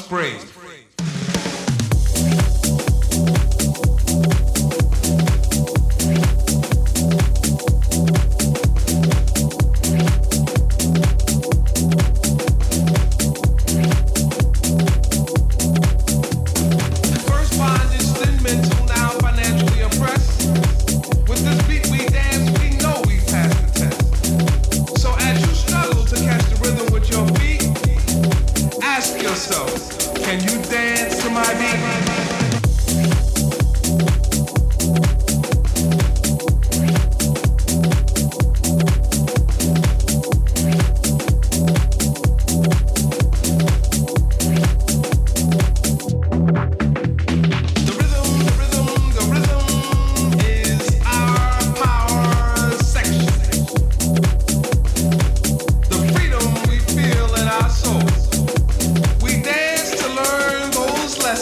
horizons 0.00 0.56
we 0.56 0.63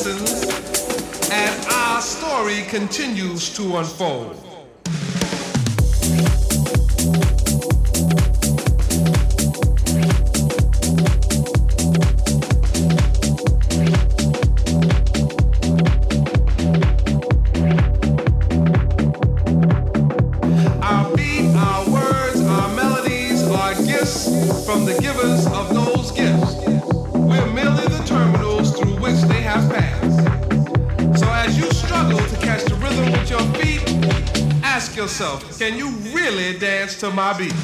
And 0.04 1.66
our 1.70 2.02
story 2.02 2.62
continues 2.62 3.54
to 3.56 3.76
unfold. 3.76 4.51
Dance 37.14 37.61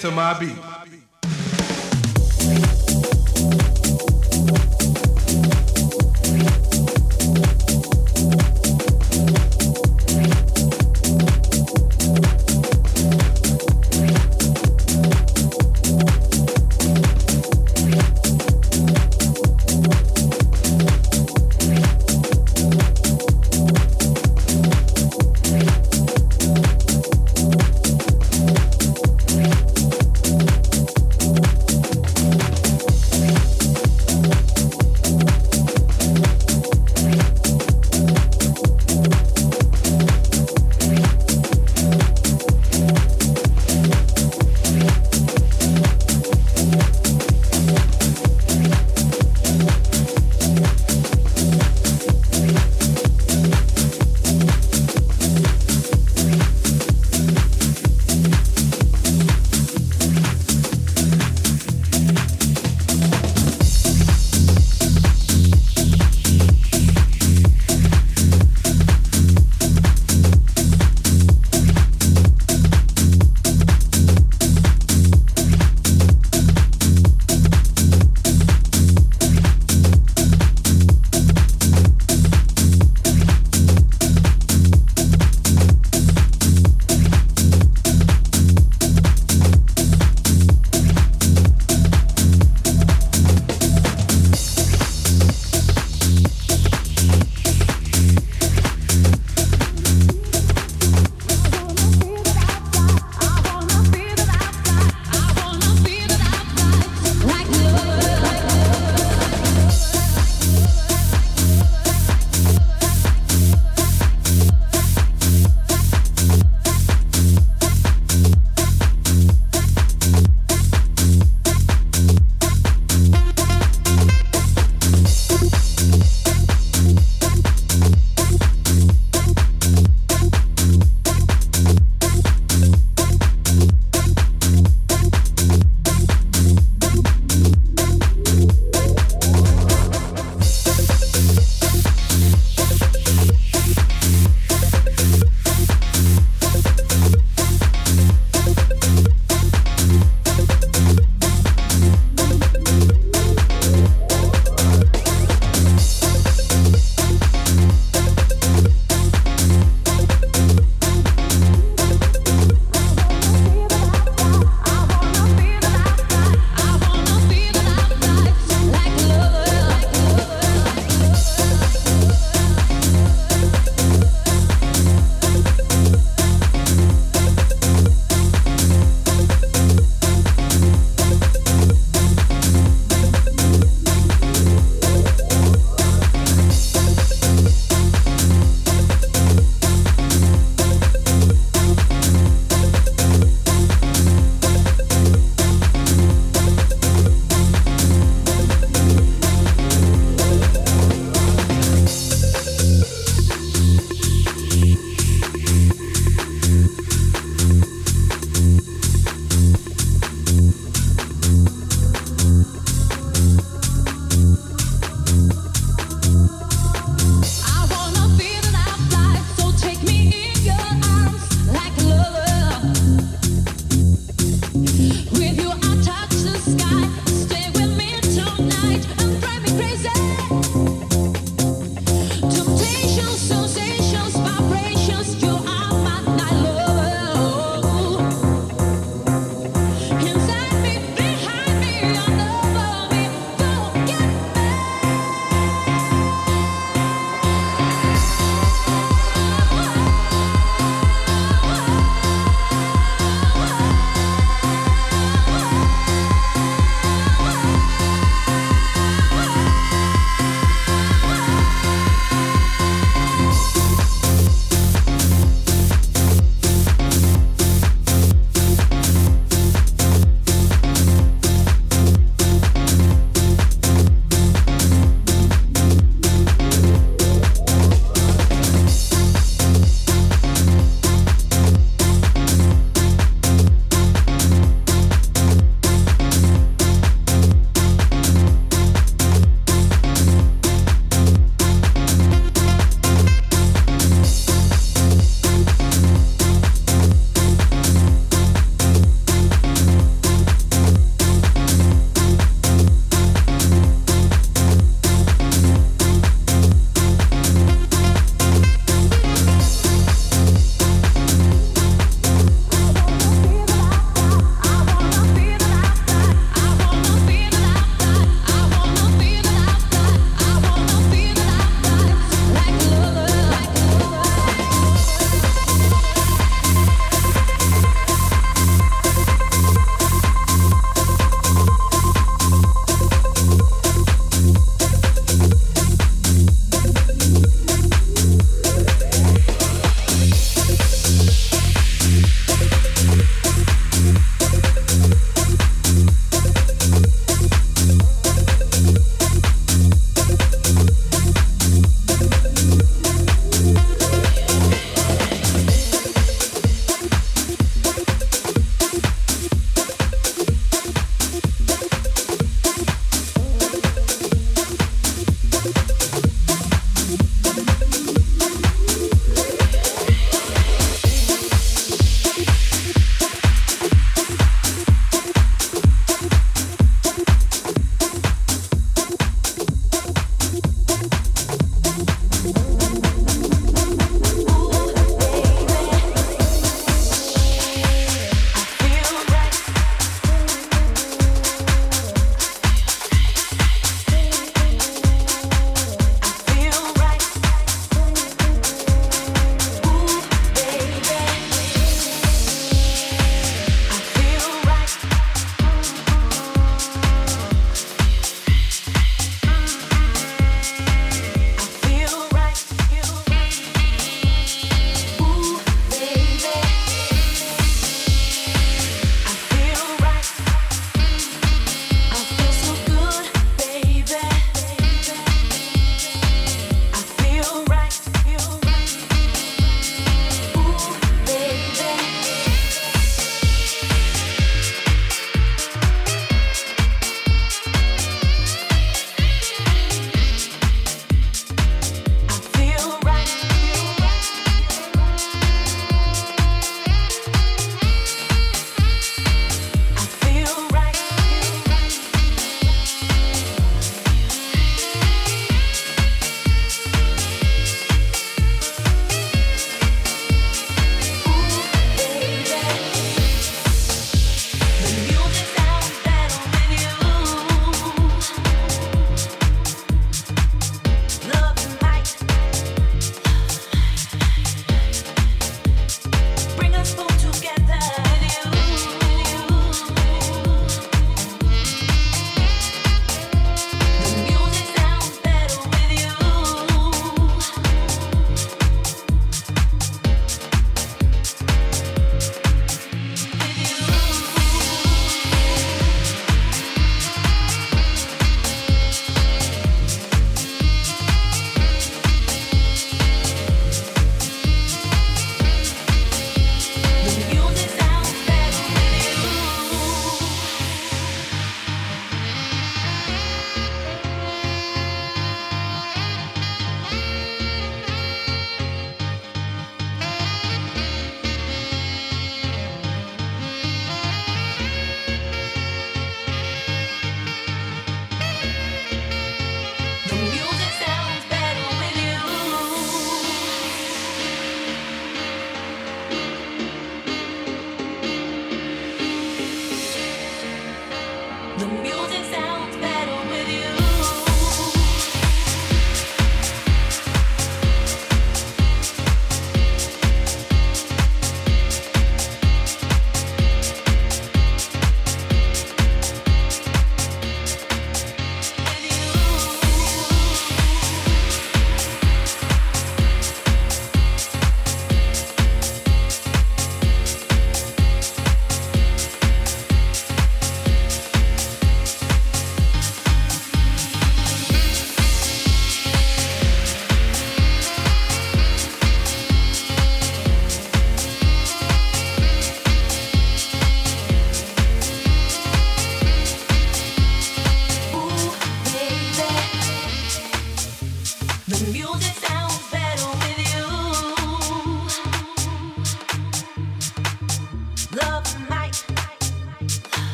to 0.00 0.10
my 0.10 0.38
beat? 0.38 0.69